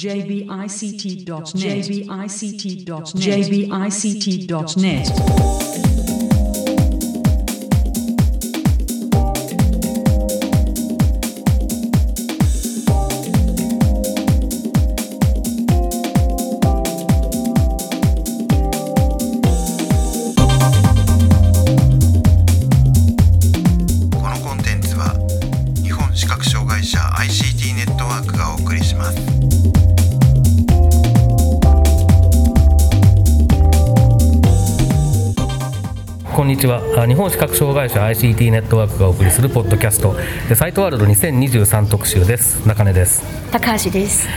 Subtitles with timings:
[0.00, 1.26] jbict.net
[3.20, 5.10] jbict.net
[24.16, 25.14] このコンテンツは
[25.82, 29.89] 日本視覚障害者 ICT ネットワークがお送りします
[36.34, 36.80] こんにちは。
[36.96, 40.14] あ日本視覚障害者 ICT ネットワークがお送りするポッドキャスト。
[40.48, 42.66] でサイトワールド2023特集です。
[42.66, 43.22] 中根です。
[43.50, 44.28] 高橋です。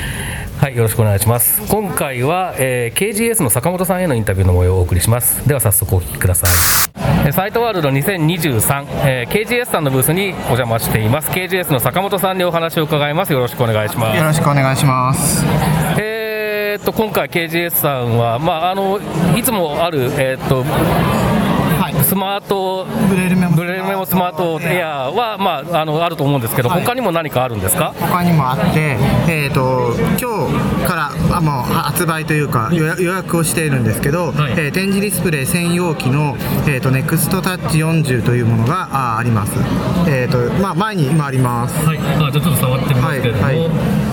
[0.57, 1.61] はいよろしくお願いします。
[1.69, 5.47] 今回は、えー KGS の坂本さんへのインタビューの模様をお送りします。
[5.47, 6.51] では早速お聞きください。
[7.25, 11.29] えーサイトワールド2023、えー KGS さんのブースにお邪魔しています。
[11.31, 13.31] KGS の坂本さんにお話を伺います。
[13.33, 14.17] よろしくお願いします。
[14.17, 15.45] よろしくお願いします。
[15.99, 18.99] えーっと今回 KGS さんは、まあ、あの
[19.37, 20.65] いつもある、えーっと
[22.03, 26.83] スマートブレールメモブレールメモスマートエアーは、まあ、あのあると思うんですけど、はい。
[26.83, 27.93] 他にも何かあるんですか？
[27.99, 28.97] 他にもあって、
[29.29, 30.47] えー、と今
[30.81, 34.53] 日からあもう発売というか予約をしているんですけど、はい。
[34.53, 36.35] えー展示ディスプレイ専用機の、
[36.67, 39.53] えー、と NEXT タッチ40というものがああります、
[40.07, 41.85] えーとまあ、前に今あります。
[41.85, 44.12] はい、あじゃあちょっと触ってみますけれども、はいはい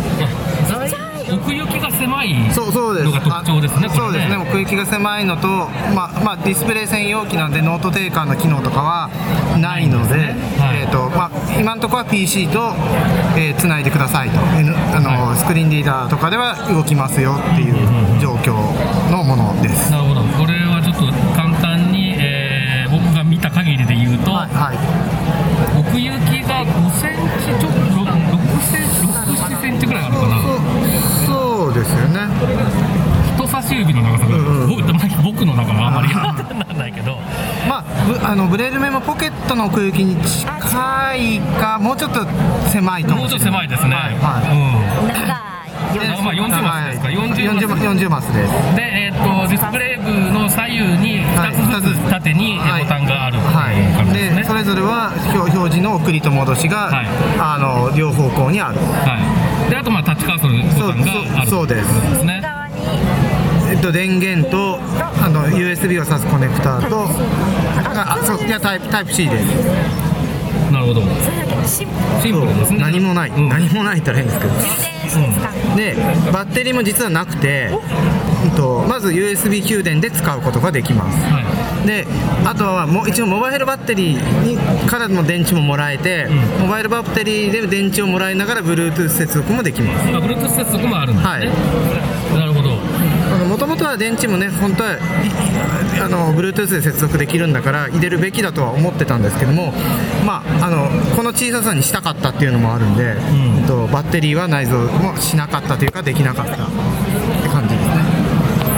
[2.21, 3.07] 狭いそうそうです。
[3.07, 5.49] のが特徴ですね、そうですね奥行きが狭いのと、
[5.95, 9.11] まあまあ、ディスプレイ専用機なんでノートテイカーの機能とかは
[9.59, 10.59] ないのでないんですね。
[10.59, 10.81] はい。
[10.83, 12.73] えーとまあ、今のところは PC と
[13.37, 17.75] えーつないでくださいと、あのスクリーンリーダーとかでは動きますよっていう
[18.21, 18.55] 状況
[19.11, 19.91] のものです。
[38.31, 40.47] あ、のブレールメモポケットの奥行きに近
[41.17, 42.25] いか、もうちょっと
[42.71, 43.29] 狭いと思もう。
[43.29, 43.95] ちょっと狭いですね。
[43.95, 44.15] はい。
[44.15, 44.55] はい。
[44.55, 45.09] うん。
[45.09, 45.99] 長い。
[45.99, 47.07] でまあ40マスですか。
[47.07, 47.75] はい40マス。
[47.75, 48.77] 40 40マスです。
[48.77, 52.85] で、えー、とディスプレイ部の左右にはい2つずつ縦にはい。
[52.85, 53.73] ボタンがあるっていうは
[54.33, 57.07] い、でそれぞれは表表示の送りと戻しが、はい。
[57.41, 62.01] あの両方向にある、はい、であとまあタッチカーソルボタンがあるそうそうそうです。
[62.13, 62.41] ですね。
[63.81, 64.79] と、電源と
[65.23, 67.07] あの USB を挿すコネクターと
[67.85, 69.45] ああそういやタイプタイプ C です
[70.71, 71.03] なるほど。
[71.67, 71.89] シン
[72.33, 72.79] プルですね。
[72.79, 75.95] 何もない、うん何もないったら変ですけどルで
[76.33, 77.71] バッテリーも実はなくて、
[78.45, 81.87] うんと、まず USB 給電で使うことができますはい。
[81.87, 82.07] で
[82.45, 84.57] あとはもう一応モバイルバッテリーに
[84.89, 86.29] からの電池ももらえて、
[86.61, 91.31] モバイルバッテリーで電池をもらいながら Bluetooth 接続もできますあ、Bluetooth 接続もあるんですね。
[91.31, 92.71] はいなるほど。
[93.91, 94.99] は電池もね本当はい
[96.01, 99.73] あの Bluetooth で接続できるんだから入れるべきだとは思ってたんですけども、
[100.25, 107.95] まあ、あのこの小ささにしたかったっていうのもあるんで、うんとバッテリーは内蔵もしなかったというかできなかったって感じですね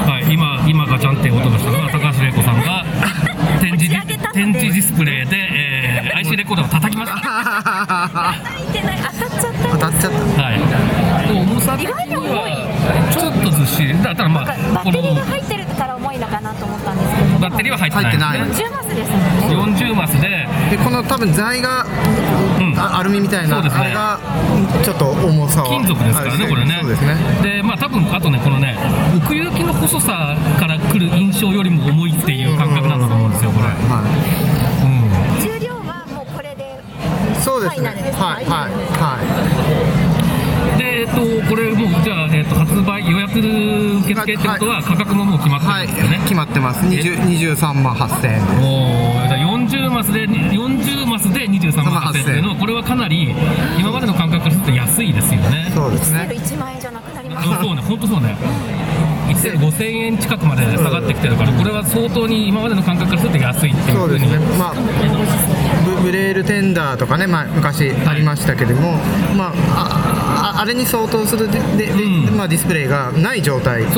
[0.06, 0.32] はい。
[0.32, 2.84] 今今ガチャンって音がしたのは高橋玲子さんが
[3.60, 3.94] 展示
[4.32, 5.82] 展示ディスプレイで、えー
[6.22, 7.18] IC レコーダーを叩きました。
[8.82, 10.60] 当たっちゃった当たっちゃったはい。
[11.32, 11.76] 重さ
[14.02, 14.16] ずっしり。
[14.16, 18.46] だまあバッテリーがこ入ってるから重いのかなと思ったんですけどのバッテリーは入ってないね。
[18.52, 20.48] 10マスですもんね40マスで。
[20.70, 21.86] でこの多分材が、
[22.58, 24.18] うんあアルミみたいな、そうですねあれが
[24.82, 26.78] ちょっと重さを金属ですからね、はいこれね。
[26.80, 28.76] そうですねで、まあ、多分あとね、このね、
[29.16, 33.66] 奥行きの細さから来る印象よりも重いっていう感覚なんだと思うんですよ、これ。
[33.66, 34.02] は
[34.82, 35.42] うん。
[35.42, 38.24] 重量はもうこれでい、そうですねファイナルですか？
[38.24, 39.91] はいはいはいで、
[41.02, 41.18] えっと、
[41.50, 46.18] これもう、じゃあ、えっと、発売予約受付ってことは、価格ももう決まってはいるんですよね。
[46.22, 53.34] 決まってます20 23万8000円ですもうじゃあ40マスで40マスで23万8000円っていうのはこれはかなり
[53.78, 55.72] 今までの感覚からすると安いですよね。
[55.74, 58.36] そうですね1万円じゃなくなりまうんそうね、本当そうね。
[59.28, 64.20] 1千5000円近くまで下がってきてるから、これは相当に今までの感覚からすると安いっていうふうに。
[64.20, 68.98] ですねまあブブレールテンダーとかね、まあ、昔ありましたけども、
[69.36, 73.94] まあ、あああれに相当するででで、うんまあ、ディスプレイがない状態だっ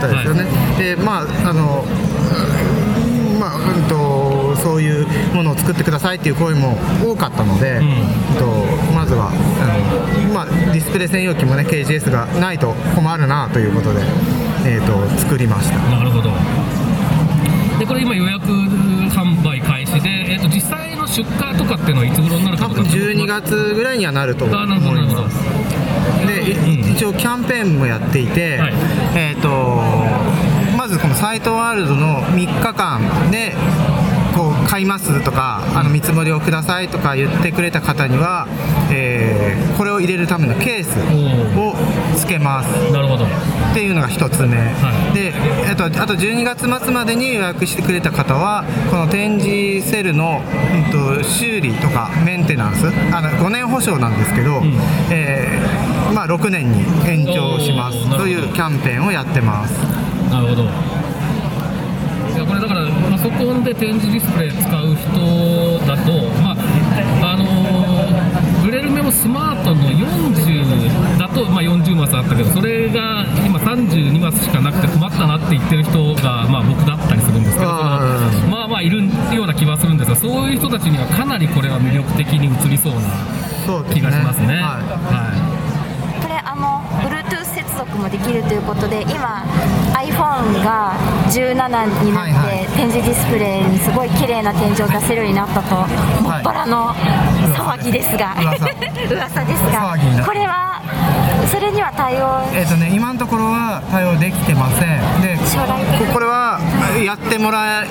[0.00, 0.44] たですよね。
[0.78, 7.86] でまああのうんまあうんとそういうものを作ってくださいっていう声も多かったので、んうん
[8.38, 8.46] と
[8.94, 14.00] まずはあの、まあ、ディスプレイ専用機もね KGS がないと困るなということで、
[14.66, 15.78] えー、と作りました。
[15.78, 16.30] なるほど。
[17.78, 18.67] で、これ今予約
[21.18, 22.82] 出荷とかっていうのはいつ頃になるかとか？
[22.82, 26.26] って12月ぐらいにはなると思います。
[26.26, 26.92] で、うん。
[26.92, 28.74] 一応キャンペーンもやっていて、はい。
[29.16, 29.48] えっ、と
[30.76, 33.56] まずこのサイトワールドの3日間で
[34.68, 38.46] 買いますとかあの見積もりをくださいとか言ってくれた方には、
[38.92, 40.98] えーこれを入れるためのケース
[41.56, 41.74] を
[42.18, 42.92] つけます。
[42.92, 43.24] なるほど。
[43.24, 43.28] っ
[43.74, 45.14] ていうのが一つ目、はい。
[45.14, 45.32] で
[45.70, 54.60] あとあと12月末までに予約してくれた方はこの展示セルの、うん、と修理とかメンテナンスあの5年保証なんですけど、
[55.12, 58.16] えーまあ、6年に延長します。
[58.16, 59.74] というキャンペーンをやってます。
[60.28, 60.97] なるほど
[62.48, 66.12] これだからパソコンで展示ディスプレイ使う人だと
[66.42, 66.56] ま
[67.22, 67.78] ああのー
[68.68, 83.00] ブレルメモスマートの40だと、まあ、40マスあったけどそれが今32マスしかなくて困ったなって言ってる人が、まあ、僕だったりするんですけどまあまあいるような気はするんですがそういう人たちにはかなりこれは魅力的に映りそうな
[83.94, 84.46] 気がしますね。
[84.46, 84.62] はい。
[84.62, 85.47] は
[87.98, 89.44] もできるということで今
[89.94, 90.94] iPhone が
[91.30, 92.66] 17になって、はいはい。
[92.76, 95.74] 展示ディスプレイにすごい綺麗な展示を出せるようになったと、
[96.22, 96.94] もっぱらの
[97.54, 98.66] 騒ぎですが噂。
[99.14, 100.80] 噂ですが騒ぎこれは
[101.50, 105.22] それには対応えっ、とね今のところは対応できてません。
[105.22, 106.60] で将来ここれは
[107.04, 107.84] やってもら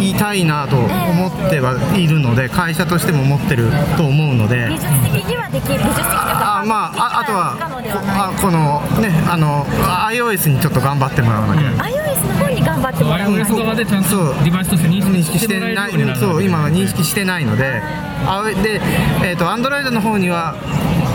[0.00, 0.88] いたいなと思
[1.28, 4.68] ってはいるので会社としても思ってると思うので。
[4.68, 5.21] 技術的
[5.62, 9.64] きる技術的というかあまあああとはあこのねあの
[10.10, 13.32] iOS にちょっと頑張ってもらわなきゃ、iOS の方に頑張ってい、もらう。
[13.32, 17.80] iOS 側でちゃんとデバイスとして認識してないそう今は認識してないので
[18.26, 18.80] あで
[19.24, 20.54] えっ、と Android の方には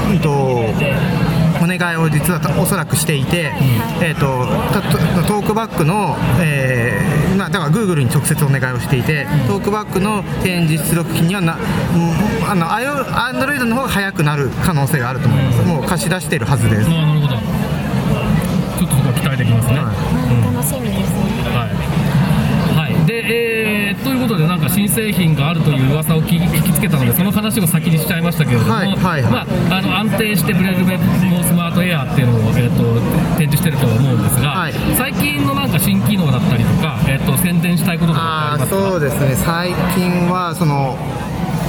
[0.10, 0.30] うんと
[1.68, 3.52] お願いを実はおそらくしていて、
[4.02, 11.60] えー、とたとトークバックの、えーまあ、だから Google に直接お願いをしていて、トークバックの展示出力機にはな、うん
[12.50, 16.90] あの Android の方が早くなる可能性があると思います、もう貸し出しているはずです。
[24.78, 29.32] 新製品があるという噂を聞き聞きつけたのでその話を先にしちゃいましたけれども、はいはいはい。
[29.32, 29.40] ま
[29.74, 32.94] あ、あの安定してブレルベモスマートエアっていうのを、えー、と
[33.40, 34.74] 展示してると思うんですが、はい。
[34.96, 38.78] 最近のなんか新機能だったりとか、えー、と宣伝したいこととかありますか？
[38.78, 39.36] そうですね。
[39.36, 40.96] 最近はその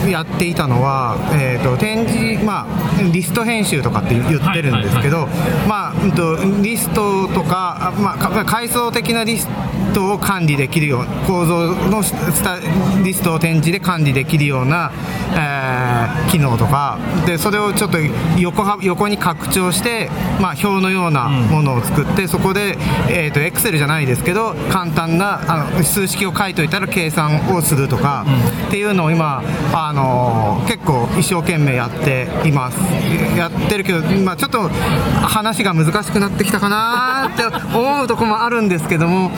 [0.07, 5.27] やっていたのは、えー、と展示、まあ、リスト編集とかって言ってるんですけど、
[5.69, 9.49] まあうんとリストとか、あまあか、階層的なリス
[9.95, 12.03] トを管理できるよう構造の
[13.05, 14.93] リストを展示で管理できるような、
[15.33, 15.89] えー
[16.31, 17.99] 機能とかでそれをちょっと
[18.39, 20.11] 横は横に拡張して、
[20.41, 22.77] まあ、表のようなものを作って、そこで、
[23.11, 28.25] えー、と Excel じゃないですけど簡単なあの数式を書いといたら計算をするとか、
[28.69, 29.43] っていうのを今、
[29.73, 32.79] あの結構一生懸命やっています。
[33.37, 37.45] やってるけど、まあ、ちょっと話が難しくなってきたかなって
[37.77, 39.31] 思うところもあるんですけども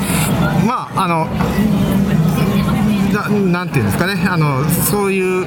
[0.67, 1.29] まああの
[3.13, 4.27] ななんていうんですかね。
[4.29, 5.47] あのそういう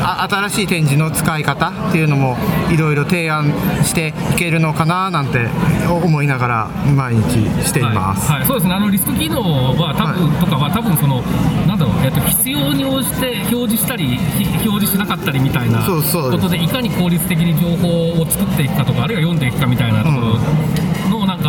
[0.00, 2.36] あ新しい展示の使い方っていうのも
[2.70, 3.52] いろいろ提案
[3.82, 5.48] していけるのかななんて
[5.88, 8.40] 思いながら毎日しています、はい。
[8.40, 9.40] はい、そうですね、あのリスト機能
[9.76, 11.22] は多分、とかは多分その
[11.66, 20.87] なんだろう、えっと必要に応じて表示したりひ表示しなかったりみたいなそうそうことでいかに効率的に情報を作っていくかとかあるいは読んでいくかみたいなところのなん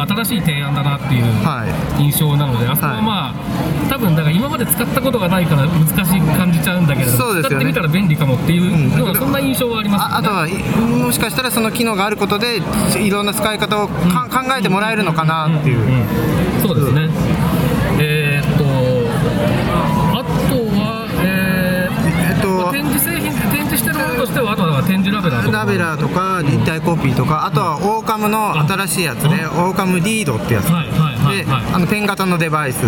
[0.05, 1.65] か新しい提案だなっていうは
[1.99, 7.41] 印象なので、あそこはまあ、多分だから今まで使ったことがないから難しい感じちゃうんだけれどね。
[7.43, 10.15] 使ってみたら便利かもっていうようそんな印象はありますよね。
[10.15, 12.61] ああとはいもしかしたらその機能があることで
[12.99, 16.61] いろんな使い方をか、考えてもらえるのかなっていう、うん。
[16.61, 17.09] そうですね。
[18.01, 18.63] えーっと、
[20.19, 20.68] あと
[24.19, 25.57] としては、あとは展示ラベラーとか。
[25.57, 29.47] ラベラーとか立体コピーとかあとはオーカムの新しいやつね。
[29.47, 30.65] オーカムリードってやつ。
[30.69, 31.63] はいはいはいではい。
[31.73, 32.79] あのペン型のデバイス。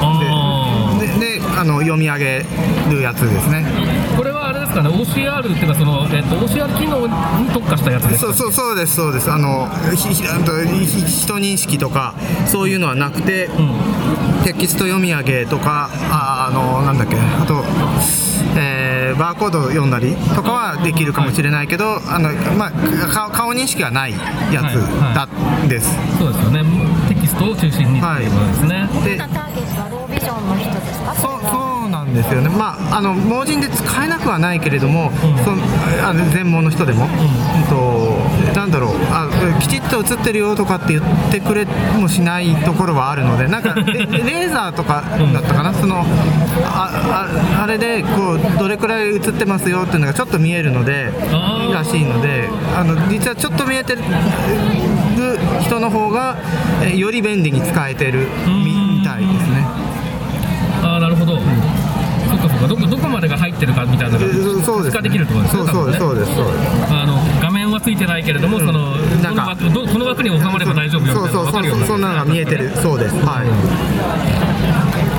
[0.00, 1.06] あで
[1.36, 2.46] であの読み上げ
[2.90, 3.66] るやつですね。
[3.66, 7.06] ーこれはあれですかね、OCR っていうか、その、えーっと、OCR 機能
[7.94, 9.30] に特化したやつですかそうそうそうですそうです。
[9.30, 12.14] あのひひあとひ人認識とか
[12.46, 13.48] そういうのはなくて、
[14.44, 17.64] テキスト読み上げとかああのなんだっけあと、
[18.58, 22.70] えーバーコード読んだりとかはできるかもしれないけど、あのま
[23.32, 24.76] 顔認識はないやつ
[25.14, 25.28] だ
[25.68, 26.62] です、そうですよね。
[27.08, 28.88] テキストを中心にっていうことですね。
[29.04, 31.14] でターゲットはロービビジョンの人ですか？
[32.14, 35.10] ですよね、まあ、あの盲人で使えなくはないけれども、
[35.44, 35.62] その
[36.06, 37.60] あの全盲の人でも、うん。
[37.70, 39.28] と、なんだろうあ、
[39.60, 41.66] きちっと映ってるよとかって言ってくれ
[41.98, 46.04] もしないところはあるので、なんか レレーザーとかだったかな、その
[46.64, 47.26] あ
[47.58, 51.12] ああれでこうどれくらい映ってますよっていうのがちょっと見えるので、
[51.72, 54.02] らしいので、あの実はちょっと見えてる
[55.60, 56.36] 人の方が、
[56.82, 59.66] えより便利に使えてるみみたいですね。
[60.82, 61.79] ああなるほど、そ
[62.40, 62.68] っかそっか。
[62.68, 64.32] どこどこまでが入ってるかみたいなのが
[64.64, 66.62] そうです、きるってことですねそうそうそうです、そうです。
[66.90, 71.86] あの画面はついてないけれども、そのなんかこのこの枠に収まれば大丈夫よみたいなそうそうそうのが分かるようにな。
[71.86, 72.70] そんなのが見えてる。
[72.76, 73.14] そうです。
[73.16, 73.42] は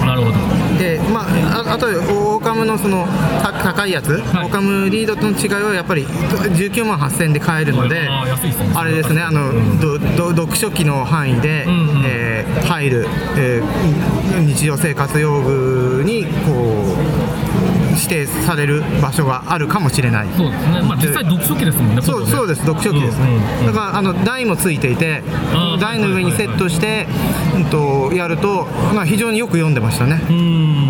[0.05, 0.37] なるほど。
[0.75, 1.25] いでまあ
[1.69, 3.05] ああとオーカムのその
[3.41, 4.45] た高いやつ、はい。
[4.45, 9.21] オーカムリードとの違いはやっぱり19万8000で買えるのであれですね。
[9.21, 10.05] あの、どど
[10.41, 12.03] 読書機の範囲で、んうん。
[12.05, 13.05] えー入る、
[13.37, 20.27] えー日常生活用具にこう指定される場所があるかもしれない。
[20.35, 20.81] そうですね。
[20.81, 22.61] まあ実際読書機ですもんねそうそうです。
[22.65, 23.19] 読書機です。
[23.19, 23.59] ね、うんうん。
[23.59, 25.21] うんだからあの台もついていて
[25.79, 27.07] 台の上にセットして、
[27.55, 30.21] うん、とやると、まあ、非常によく読んでましたね。
[30.23, 30.89] うーん。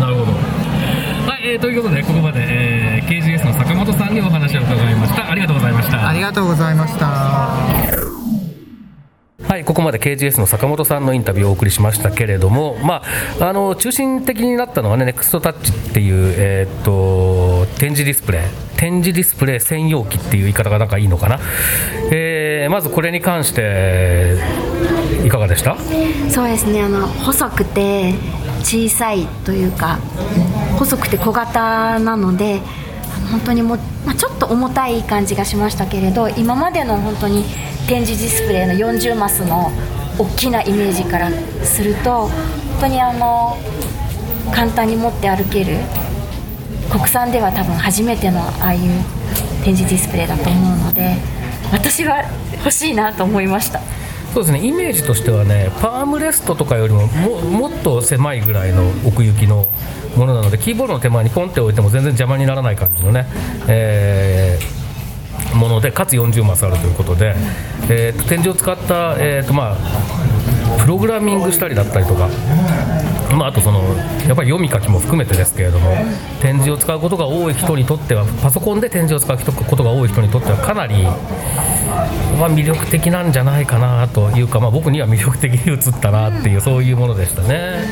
[0.00, 0.32] なるほど。
[0.32, 5.30] はい、えーということでここまで、えー KGS の坂本さんにお話を伺いました。
[5.30, 6.08] ありがとうございました。
[6.08, 7.73] ありがとうございました
[9.54, 13.04] はい、ここまで KGS の坂本さんのインタビューをお送りしましたけれども、ま
[13.38, 18.42] あ、あの中心的になったのはね、NEXT Touch っていう、えーっと展示ディスプレイ、
[18.76, 21.38] 展示ディスプレイ専用機っていう言い方がなんかいいのかな、
[22.10, 24.38] えーまずこれに関して、
[25.24, 25.76] いかがでした？
[26.30, 28.12] そうですねあの細くて
[28.64, 30.00] 小さいというか
[30.80, 32.60] 細くて小型なので
[33.30, 37.44] 本当にもう、まあ、ちょっと重たい感じがしましたけれど今までの本当に
[37.88, 39.70] 展示ディスプレイの40マスの
[40.18, 41.30] 大きなイメージから
[41.64, 42.30] すると本
[42.80, 43.56] 当にあの
[44.52, 45.78] 簡単に持って歩ける
[46.90, 48.80] 国産では多分初めてのああいう
[49.64, 51.16] 展示ディスプレイだと思うので
[51.72, 52.22] 私は
[52.58, 53.80] 欲しいなと思いました。
[54.34, 54.66] そうですね。
[54.66, 59.68] イメージとしてはねパームレストとかよりももっと狭いぐらいの奥行きの
[60.16, 63.26] ものなのでキーボードの手前にポンって置いても全然邪魔にならない感じのね、
[63.68, 64.84] えー
[65.54, 67.34] ものでかつ40マスあるということで、
[67.88, 72.28] えー展示を使った、えーとまあ、プログラミングしたりだったりとか、
[73.36, 73.80] まあ、あとその
[74.26, 75.90] やっぱり読み書きも含めてですけれども
[76.40, 81.04] 展示を使うことが多い人にとってはパソコンで展示を使うことが多い人にとってはかなり
[82.38, 87.84] まあ、魅力的なんじゃないかなというか、まあ、僕には魅力的に映ったなっていう、そういうものでしたね。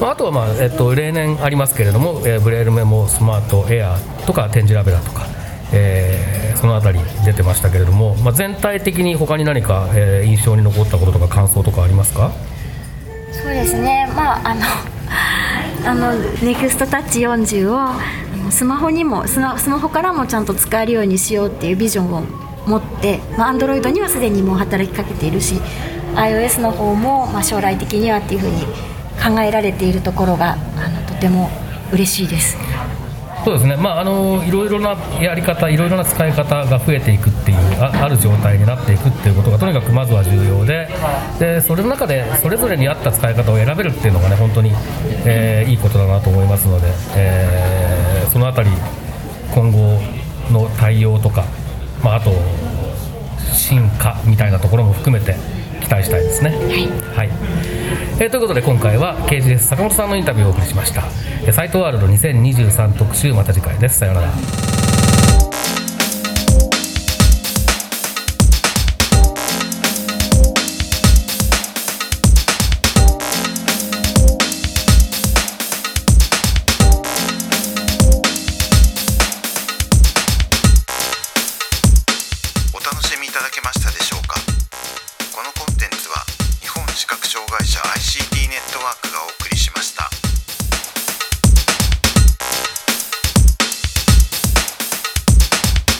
[0.00, 5.26] あ、とは、まあえっと、例年ありますけれども、えーブレールメモスマートエアとか展示ラベラとか、
[5.72, 12.30] えそのあたり出てましたけれども、まあ、全体的に他に何か、えー印象に残ったこととか感想とかありますか？
[13.32, 14.60] そうですね、まあ、あの、
[15.88, 16.12] あの、
[16.42, 18.00] ネクストタッチ40を。
[18.50, 22.22] スマホにも、スマスマホからもちゃんと使えるようにしようっていうビジョンを
[22.66, 23.20] 持って。
[23.36, 25.60] まあ、Android にはすでにもう働きかけているし。
[26.14, 28.62] iOS の方も、まあ、将来的にはっていうふうに
[29.22, 31.50] 考えられているところが、あの、とても
[31.92, 32.56] 嬉しいです。
[33.48, 40.86] そうですね、まあ、あのいろいろなやり方、いろいろな使い方が増えていくっていうあ、ある状態になっていくっていうことがとにかくまずは重要で、
[41.38, 44.72] でそれの中でそれぞれに合った使い方を選べるっていうのがね、本当に、
[45.24, 48.68] えーいいことだなと思いますので、えーそのあたり、
[49.54, 49.98] 今後
[50.52, 51.46] の対応とか、
[52.04, 52.32] まあ、あと
[53.54, 55.36] 進化みたいなところも含めて
[55.88, 56.50] 期待したいですね。
[57.16, 57.30] はい。
[58.20, 61.04] えーということで今回は KGS 坂本さんのインタビューをお送りしました。
[61.44, 63.98] えーサイトワールド2023特集また次回です。
[64.00, 64.28] さようなら